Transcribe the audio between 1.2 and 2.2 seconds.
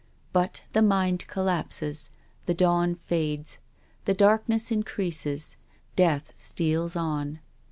collapses.